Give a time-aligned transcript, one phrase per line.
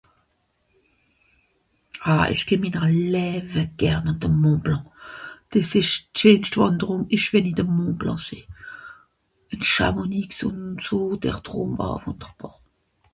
[2.11, 4.85] ah èsch geh minner läwe gern àn de Mont Blanc
[5.51, 8.45] des esch d'scheenscht wànderùng isch wenn ì de Mont Blanc sìn
[9.53, 12.55] ìn Chamonix ùn so dert dròm à wùnderbàr